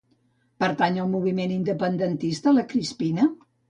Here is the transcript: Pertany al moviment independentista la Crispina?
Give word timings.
Pertany 0.63 0.97
al 1.03 1.13
moviment 1.13 1.55
independentista 1.59 2.59
la 2.61 2.69
Crispina? 2.77 3.35